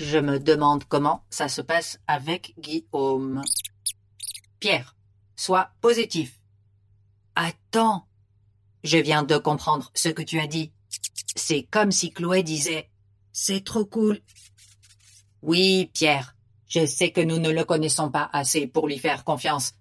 Je 0.00 0.16
me 0.16 0.38
demande 0.38 0.84
comment 0.84 1.26
ça 1.28 1.46
se 1.48 1.60
passe 1.60 2.00
avec 2.06 2.54
Guillaume. 2.58 3.42
Pierre, 4.58 4.96
sois 5.36 5.72
positif. 5.82 6.40
Attends. 7.34 8.06
Je 8.82 8.96
viens 8.96 9.24
de 9.24 9.36
comprendre 9.36 9.90
ce 9.92 10.08
que 10.08 10.22
tu 10.22 10.40
as 10.40 10.46
dit. 10.46 10.72
C'est 11.36 11.64
comme 11.64 11.92
si 11.92 12.14
Chloé 12.14 12.42
disait 12.42 12.88
C'est 13.34 13.62
trop 13.62 13.84
cool. 13.84 14.18
Oui, 15.42 15.90
Pierre, 15.92 16.34
je 16.66 16.86
sais 16.86 17.12
que 17.12 17.20
nous 17.20 17.38
ne 17.38 17.50
le 17.50 17.64
connaissons 17.64 18.10
pas 18.10 18.30
assez 18.32 18.66
pour 18.66 18.88
lui 18.88 18.98
faire 18.98 19.22
confiance, 19.22 19.74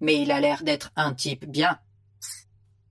mais 0.00 0.20
il 0.20 0.32
a 0.32 0.40
l'air 0.40 0.64
d'être 0.64 0.90
un 0.96 1.14
type 1.14 1.44
bien. 1.44 1.78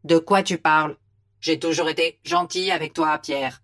De 0.05 0.19
quoi 0.19 0.41
tu 0.41 0.57
parles? 0.57 0.97
J'ai 1.41 1.59
toujours 1.59 1.89
été 1.89 2.21
gentil 2.23 2.71
avec 2.71 2.93
toi, 2.93 3.17
Pierre. 3.17 3.60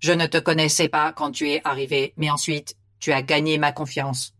Je 0.00 0.12
ne 0.12 0.26
te 0.26 0.38
connaissais 0.38 0.88
pas 0.88 1.12
quand 1.12 1.30
tu 1.30 1.50
es 1.50 1.60
arrivé, 1.64 2.14
mais 2.16 2.30
ensuite, 2.30 2.76
tu 2.98 3.12
as 3.12 3.22
gagné 3.22 3.58
ma 3.58 3.72
confiance. 3.72 4.34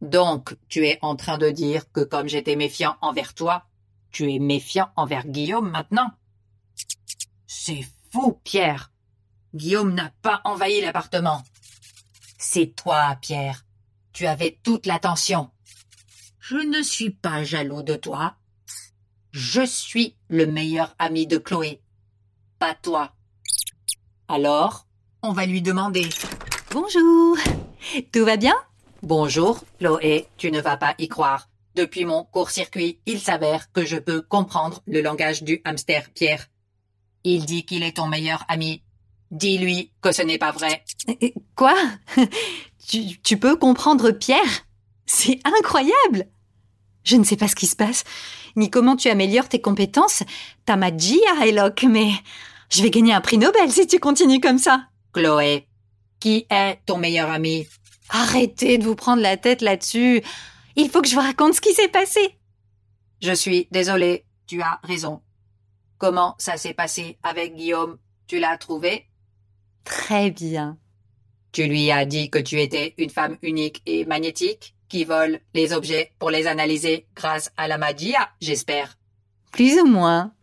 Donc, 0.00 0.56
tu 0.68 0.86
es 0.86 0.98
en 1.02 1.16
train 1.16 1.38
de 1.38 1.50
dire 1.50 1.90
que 1.92 2.00
comme 2.00 2.28
j'étais 2.28 2.56
méfiant 2.56 2.96
envers 3.00 3.34
toi, 3.34 3.64
tu 4.10 4.32
es 4.32 4.38
méfiant 4.38 4.90
envers 4.96 5.26
Guillaume 5.26 5.70
maintenant 5.70 6.10
C'est 7.46 7.84
fou, 8.12 8.38
Pierre. 8.44 8.92
Guillaume 9.54 9.94
n'a 9.94 10.12
pas 10.20 10.40
envahi 10.44 10.80
l'appartement. 10.80 11.42
C'est 12.38 12.74
toi, 12.74 13.16
Pierre. 13.22 13.64
Tu 14.12 14.26
avais 14.26 14.58
toute 14.62 14.86
l'attention. 14.86 15.50
Je 16.40 16.56
ne 16.56 16.82
suis 16.82 17.10
pas 17.10 17.44
jaloux 17.44 17.82
de 17.82 17.94
toi. 17.94 18.36
Je 19.30 19.64
suis 19.64 20.16
le 20.28 20.46
meilleur 20.46 20.94
ami 20.98 21.26
de 21.26 21.38
Chloé. 21.38 21.80
Pas 22.58 22.74
toi. 22.74 23.14
Alors, 24.28 24.86
on 25.22 25.32
va 25.32 25.44
lui 25.44 25.60
demander. 25.60 26.08
Bonjour. 26.70 27.36
Tout 28.12 28.24
va 28.24 28.36
bien? 28.36 28.54
Bonjour, 29.02 29.62
Chloé, 29.78 30.28
tu 30.38 30.50
ne 30.50 30.60
vas 30.60 30.78
pas 30.78 30.94
y 30.98 31.08
croire. 31.08 31.48
Depuis 31.74 32.06
mon 32.06 32.24
court-circuit, 32.24 33.00
il 33.04 33.20
s'avère 33.20 33.70
que 33.72 33.84
je 33.84 33.96
peux 33.96 34.22
comprendre 34.22 34.80
le 34.86 35.02
langage 35.02 35.42
du 35.42 35.60
hamster 35.64 36.08
Pierre. 36.14 36.46
Il 37.24 37.44
dit 37.44 37.66
qu'il 37.66 37.82
est 37.82 37.96
ton 37.96 38.06
meilleur 38.06 38.44
ami. 38.48 38.82
Dis-lui 39.30 39.90
que 40.00 40.12
ce 40.12 40.22
n'est 40.22 40.38
pas 40.38 40.52
vrai. 40.52 40.84
Quoi? 41.54 41.74
Tu, 42.86 43.18
tu 43.22 43.38
peux 43.38 43.56
comprendre 43.56 44.10
Pierre? 44.10 44.66
C'est 45.06 45.38
incroyable 45.44 46.28
Je 47.02 47.16
ne 47.16 47.24
sais 47.24 47.36
pas 47.36 47.48
ce 47.48 47.54
qui 47.54 47.66
se 47.66 47.76
passe, 47.76 48.04
ni 48.56 48.68
comment 48.68 48.94
tu 48.94 49.08
améliores 49.08 49.48
tes 49.48 49.62
compétences, 49.62 50.22
ta 50.66 50.76
magie 50.76 51.22
à 51.38 51.46
Eloque, 51.46 51.86
mais 51.88 52.10
je 52.70 52.82
vais 52.82 52.90
gagner 52.90 53.12
un 53.12 53.20
prix 53.20 53.38
Nobel 53.38 53.70
si 53.70 53.86
tu 53.86 53.98
continues 53.98 54.40
comme 54.40 54.58
ça. 54.58 54.88
Chloé, 55.12 55.68
qui 56.20 56.46
est 56.50 56.80
ton 56.86 56.98
meilleur 56.98 57.30
ami? 57.30 57.66
Arrêtez 58.10 58.78
de 58.78 58.84
vous 58.84 58.94
prendre 58.94 59.22
la 59.22 59.36
tête 59.36 59.62
là-dessus. 59.62 60.22
Il 60.76 60.90
faut 60.90 61.02
que 61.02 61.08
je 61.08 61.14
vous 61.14 61.20
raconte 61.20 61.54
ce 61.54 61.60
qui 61.60 61.72
s'est 61.72 61.88
passé. 61.88 62.38
Je 63.22 63.32
suis 63.32 63.68
désolée, 63.70 64.26
tu 64.46 64.60
as 64.60 64.80
raison. 64.82 65.22
Comment 65.98 66.34
ça 66.38 66.56
s'est 66.56 66.74
passé 66.74 67.18
avec 67.22 67.54
Guillaume? 67.54 67.98
Tu 68.26 68.38
l'as 68.38 68.58
trouvé? 68.58 69.06
Très 69.84 70.30
bien. 70.30 70.78
Tu 71.52 71.64
lui 71.64 71.90
as 71.90 72.04
dit 72.04 72.30
que 72.30 72.38
tu 72.38 72.60
étais 72.60 72.94
une 72.98 73.10
femme 73.10 73.38
unique 73.40 73.80
et 73.86 74.04
magnétique 74.04 74.74
qui 74.88 75.04
vole 75.04 75.40
les 75.54 75.72
objets 75.72 76.12
pour 76.18 76.30
les 76.30 76.46
analyser 76.46 77.06
grâce 77.14 77.52
à 77.56 77.68
la 77.68 77.78
magie, 77.78 78.14
j'espère. 78.40 78.98
Plus 79.52 79.80
ou 79.80 79.86
moins. 79.86 80.33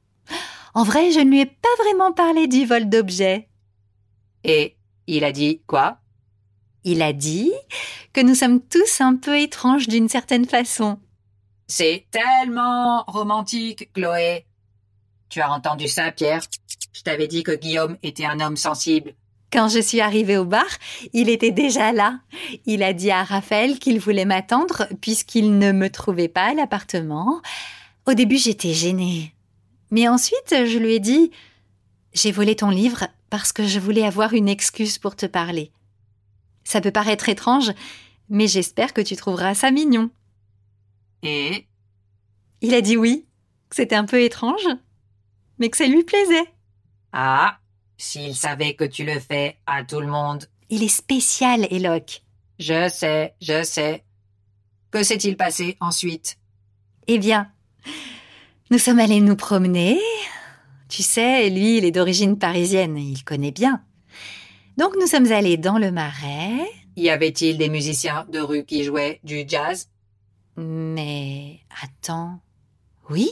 En 0.73 0.83
vrai, 0.83 1.11
je 1.11 1.19
ne 1.19 1.29
lui 1.29 1.41
ai 1.41 1.45
pas 1.45 1.83
vraiment 1.83 2.13
parlé 2.13 2.47
du 2.47 2.65
vol 2.65 2.89
d'objets. 2.89 3.49
Et 4.43 4.77
il 5.07 5.23
a 5.23 5.31
dit 5.31 5.61
quoi? 5.67 5.97
Il 6.83 7.01
a 7.01 7.13
dit 7.13 7.51
que 8.13 8.21
nous 8.21 8.35
sommes 8.35 8.61
tous 8.61 9.01
un 9.01 9.15
peu 9.15 9.39
étranges 9.39 9.87
d'une 9.87 10.09
certaine 10.09 10.45
façon. 10.45 10.99
C'est 11.67 12.05
tellement 12.11 13.03
romantique, 13.07 13.91
Chloé. 13.93 14.45
Tu 15.29 15.41
as 15.41 15.51
entendu 15.51 15.87
ça, 15.87 16.11
Pierre? 16.11 16.41
Je 16.93 17.01
t'avais 17.03 17.27
dit 17.27 17.43
que 17.43 17.55
Guillaume 17.55 17.97
était 18.03 18.25
un 18.25 18.39
homme 18.39 18.57
sensible. 18.57 19.13
Quand 19.51 19.67
je 19.67 19.79
suis 19.79 20.01
arrivée 20.01 20.37
au 20.37 20.45
bar, 20.45 20.65
il 21.13 21.29
était 21.29 21.51
déjà 21.51 21.91
là. 21.91 22.19
Il 22.65 22.83
a 22.83 22.93
dit 22.93 23.11
à 23.11 23.23
Raphaël 23.23 23.79
qu'il 23.79 23.99
voulait 23.99 24.25
m'attendre 24.25 24.87
puisqu'il 25.01 25.57
ne 25.57 25.71
me 25.71 25.89
trouvait 25.89 26.29
pas 26.29 26.51
à 26.51 26.53
l'appartement. 26.53 27.41
Au 28.05 28.13
début, 28.13 28.37
j'étais 28.37 28.73
gênée. 28.73 29.33
Mais 29.91 30.07
ensuite, 30.07 30.65
je 30.65 30.77
lui 30.77 30.93
ai 30.93 30.99
dit 30.99 31.31
J'ai 32.13 32.31
volé 32.31 32.55
ton 32.55 32.69
livre 32.69 33.07
parce 33.29 33.53
que 33.53 33.65
je 33.65 33.79
voulais 33.79 34.05
avoir 34.05 34.33
une 34.33 34.49
excuse 34.49 34.97
pour 34.97 35.15
te 35.15 35.25
parler. 35.25 35.71
Ça 36.63 36.81
peut 36.81 36.91
paraître 36.91 37.29
étrange, 37.29 37.71
mais 38.29 38.47
j'espère 38.47 38.93
que 38.93 39.01
tu 39.01 39.15
trouveras 39.15 39.53
ça 39.53 39.71
mignon. 39.71 40.09
Et? 41.23 41.67
Il 42.61 42.73
a 42.73 42.81
dit 42.81 42.97
oui, 42.97 43.25
que 43.69 43.75
c'était 43.75 43.95
un 43.95 44.05
peu 44.05 44.21
étrange, 44.21 44.67
mais 45.59 45.69
que 45.69 45.77
ça 45.77 45.87
lui 45.87 46.03
plaisait. 46.03 46.51
Ah, 47.11 47.59
s'il 47.97 48.35
savait 48.35 48.75
que 48.75 48.83
tu 48.83 49.03
le 49.05 49.19
fais 49.19 49.57
à 49.65 49.83
tout 49.83 49.99
le 49.99 50.07
monde. 50.07 50.45
Il 50.69 50.83
est 50.83 50.87
spécial, 50.87 51.67
Eloque. 51.71 52.23
Je 52.59 52.89
sais, 52.89 53.35
je 53.41 53.63
sais. 53.63 54.03
Que 54.91 55.03
s'est-il 55.03 55.37
passé 55.37 55.77
ensuite? 55.79 56.37
Eh 57.07 57.17
bien, 57.17 57.51
nous 58.71 58.77
sommes 58.77 58.99
allés 58.99 59.19
nous 59.19 59.35
promener. 59.35 59.99
Tu 60.87 61.03
sais, 61.03 61.49
lui, 61.49 61.77
il 61.77 61.85
est 61.85 61.91
d'origine 61.91 62.39
parisienne, 62.39 62.97
il 62.97 63.21
connaît 63.23 63.51
bien. 63.51 63.83
Donc 64.77 64.95
nous 64.97 65.07
sommes 65.07 65.29
allés 65.29 65.57
dans 65.57 65.77
le 65.77 65.91
marais. 65.91 66.65
Y 66.95 67.09
avait-il 67.09 67.57
des 67.57 67.69
musiciens 67.69 68.25
de 68.31 68.39
rue 68.39 68.63
qui 68.63 68.85
jouaient 68.85 69.19
du 69.25 69.43
jazz? 69.45 69.89
Mais 70.55 71.59
attends. 71.83 72.39
Oui? 73.09 73.29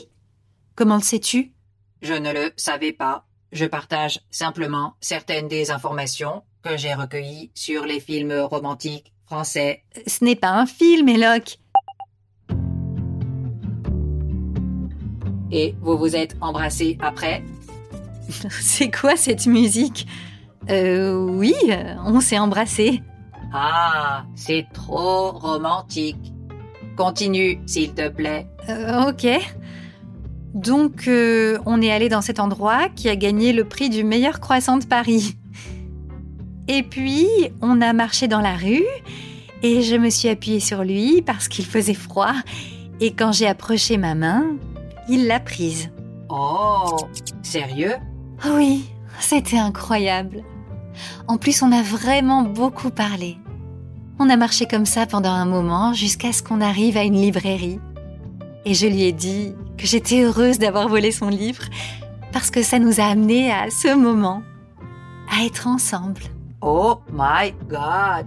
Comment 0.74 0.96
le 0.96 1.02
sais-tu? 1.02 1.52
Je 2.02 2.14
ne 2.14 2.32
le 2.32 2.52
savais 2.56 2.92
pas. 2.92 3.26
Je 3.50 3.64
partage 3.64 4.20
simplement 4.30 4.94
certaines 5.00 5.48
des 5.48 5.70
informations 5.70 6.42
que 6.62 6.76
j'ai 6.76 6.92
recueillies 6.92 7.50
sur 7.54 7.86
les 7.86 8.00
films 8.00 8.40
romantiques 8.42 9.14
français. 9.24 9.84
Ce 10.06 10.22
n'est 10.22 10.36
pas 10.36 10.50
un 10.50 10.66
film, 10.66 11.08
Eloque. 11.08 11.59
Et 15.52 15.74
vous 15.80 15.98
vous 15.98 16.16
êtes 16.16 16.36
embrassés 16.40 16.96
après 17.00 17.42
C'est 18.50 18.90
quoi 18.90 19.16
cette 19.16 19.46
musique? 19.46 20.06
Euh, 20.68 21.14
oui, 21.14 21.54
on 22.04 22.20
s'est 22.20 22.38
embrassés. 22.38 23.02
Ah, 23.52 24.24
c'est 24.34 24.66
trop 24.72 25.32
romantique. 25.32 26.32
Continue, 26.96 27.60
s'il 27.66 27.94
te 27.94 28.08
plaît. 28.08 28.46
Euh, 28.68 29.08
ok. 29.08 29.26
Donc, 30.54 31.08
euh, 31.08 31.58
on 31.66 31.80
est 31.80 31.90
allé 31.90 32.08
dans 32.08 32.20
cet 32.20 32.40
endroit 32.40 32.88
qui 32.94 33.08
a 33.08 33.16
gagné 33.16 33.52
le 33.52 33.64
prix 33.64 33.88
du 33.88 34.04
meilleur 34.04 34.40
croissant 34.40 34.76
de 34.76 34.84
Paris. 34.84 35.36
Et 36.68 36.82
puis, 36.82 37.26
on 37.62 37.80
a 37.80 37.92
marché 37.92 38.28
dans 38.28 38.40
la 38.40 38.54
rue 38.54 38.84
et 39.62 39.82
je 39.82 39.96
me 39.96 40.10
suis 40.10 40.28
appuyée 40.28 40.60
sur 40.60 40.84
lui 40.84 41.22
parce 41.22 41.48
qu'il 41.48 41.66
faisait 41.66 41.94
froid. 41.94 42.34
Et 43.00 43.12
quand 43.12 43.32
j'ai 43.32 43.46
approché 43.46 43.96
ma 43.96 44.14
main, 44.14 44.44
il 45.08 45.26
l'a 45.26 45.40
prise. 45.40 45.90
Oh, 46.28 46.96
sérieux? 47.42 47.94
Oui, 48.54 48.88
c'était 49.18 49.58
incroyable. 49.58 50.42
En 51.28 51.38
plus, 51.38 51.62
on 51.62 51.72
a 51.72 51.82
vraiment 51.82 52.42
beaucoup 52.42 52.90
parlé. 52.90 53.38
On 54.18 54.28
a 54.28 54.36
marché 54.36 54.66
comme 54.66 54.86
ça 54.86 55.06
pendant 55.06 55.30
un 55.30 55.46
moment 55.46 55.92
jusqu'à 55.92 56.32
ce 56.32 56.42
qu'on 56.42 56.60
arrive 56.60 56.96
à 56.96 57.04
une 57.04 57.20
librairie. 57.20 57.80
Et 58.64 58.74
je 58.74 58.86
lui 58.86 59.02
ai 59.02 59.12
dit 59.12 59.54
que 59.78 59.86
j'étais 59.86 60.22
heureuse 60.22 60.58
d'avoir 60.58 60.88
volé 60.88 61.10
son 61.10 61.28
livre 61.28 61.64
parce 62.32 62.50
que 62.50 62.62
ça 62.62 62.78
nous 62.78 63.00
a 63.00 63.04
amenés 63.04 63.50
à 63.50 63.70
ce 63.70 63.94
moment, 63.94 64.42
à 65.30 65.44
être 65.44 65.66
ensemble. 65.66 66.22
Oh 66.60 66.98
my 67.10 67.54
god 67.68 68.26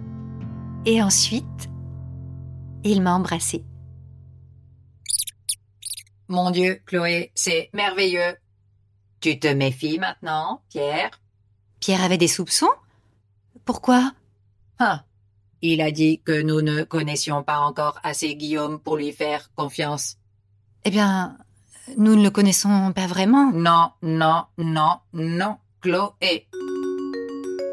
Et 0.86 1.02
ensuite, 1.04 1.70
il 2.84 3.02
m'a 3.02 3.14
embrassée. 3.14 3.64
Mon 6.34 6.50
Dieu, 6.50 6.82
Chloé, 6.88 7.32
c'est 7.36 7.70
merveilleux. 7.74 8.36
Tu 9.22 9.38
te 9.38 9.46
méfies 9.46 10.00
maintenant, 10.00 10.64
Pierre? 10.68 11.12
Pierre 11.80 12.04
avait 12.04 12.18
des 12.18 12.28
soupçons? 12.28 12.72
Pourquoi? 13.66 14.14
Ah, 14.80 15.04
il 15.62 15.80
a 15.80 15.92
dit 15.92 16.22
que 16.26 16.42
nous 16.42 16.64
ne 16.64 16.82
connaissions 16.82 17.44
pas 17.44 17.60
encore 17.60 18.00
assez 18.02 18.36
Guillaume 18.36 18.80
pour 18.80 18.98
lui 18.98 19.12
faire 19.12 19.52
confiance. 19.54 20.18
Eh 20.86 20.90
bien, 20.90 21.38
nous 21.98 22.16
ne 22.16 22.24
le 22.24 22.32
connaissons 22.32 22.92
pas 22.94 23.06
vraiment. 23.06 23.52
Non, 23.52 23.92
non, 24.02 24.46
non, 24.58 25.02
non, 25.14 25.58
Chloé. 25.82 26.48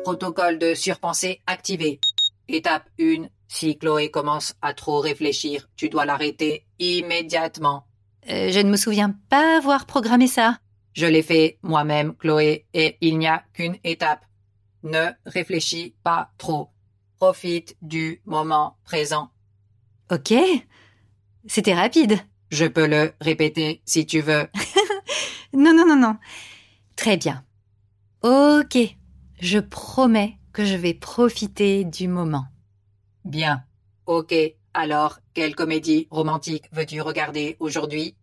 Protocole 0.04 0.58
de 0.58 0.74
surpensée 0.74 1.40
activé. 1.46 1.98
Étape 2.46 2.90
1. 3.00 3.24
Si 3.48 3.78
Chloé 3.78 4.10
commence 4.10 4.54
à 4.60 4.74
trop 4.74 5.00
réfléchir, 5.00 5.66
tu 5.76 5.88
dois 5.88 6.04
l'arrêter 6.04 6.66
immédiatement. 6.78 7.86
Euh, 8.30 8.50
je 8.50 8.60
ne 8.60 8.70
me 8.70 8.76
souviens 8.76 9.14
pas 9.28 9.56
avoir 9.58 9.86
programmé 9.86 10.26
ça. 10.26 10.58
Je 10.92 11.06
l'ai 11.06 11.22
fait 11.22 11.58
moi-même, 11.62 12.14
Chloé, 12.14 12.66
et 12.74 12.96
il 13.00 13.18
n'y 13.18 13.26
a 13.26 13.44
qu'une 13.52 13.76
étape. 13.84 14.24
Ne 14.82 15.10
réfléchis 15.26 15.94
pas 16.02 16.30
trop. 16.38 16.70
Profite 17.18 17.76
du 17.82 18.22
moment 18.24 18.78
présent. 18.84 19.30
Ok. 20.10 20.32
C'était 21.46 21.74
rapide. 21.74 22.18
Je 22.50 22.66
peux 22.66 22.86
le 22.86 23.12
répéter 23.20 23.82
si 23.84 24.06
tu 24.06 24.20
veux. 24.20 24.48
Non, 25.52 25.74
non, 25.74 25.84
non, 25.84 25.96
non. 25.96 26.16
Très 26.94 27.16
bien. 27.16 27.44
Ok. 28.22 28.78
Je 29.40 29.58
promets 29.58 30.38
que 30.52 30.64
je 30.64 30.76
vais 30.76 30.94
profiter 30.94 31.84
du 31.84 32.06
moment. 32.06 32.46
Bien. 33.24 33.64
Ok. 34.06 34.32
Alors, 34.74 35.18
quelle 35.34 35.56
comédie 35.56 36.06
romantique 36.10 36.66
veux-tu 36.72 37.00
regarder 37.00 37.56
aujourd'hui? 37.58 38.14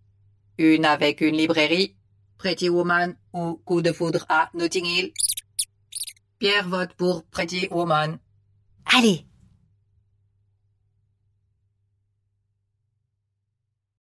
Une 0.58 0.86
avec 0.86 1.22
une 1.22 1.38
librairie 1.38 1.96
Pretty 2.38 2.70
Woman 2.70 3.16
ou 3.34 3.62
Coup 3.66 3.82
de 3.82 3.92
foudre 3.92 4.26
à 4.30 4.50
Notting 4.54 4.86
Hill 4.86 5.14
Pierre 6.40 6.68
vote 6.68 6.94
pour 6.94 7.24
Pretty 7.26 7.68
Woman. 7.72 8.20
Allez, 8.86 9.27